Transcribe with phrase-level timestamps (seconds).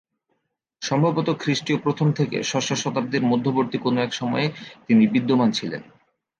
[0.81, 4.47] সম্ভবত খ্রিষ্টীয় প্রথম থেকে ষষ্ঠ শতাব্দীর মধ্যবর্তী কোনো এক সময়ে
[4.87, 5.81] তিনি বিদ্যমান ছিলেন।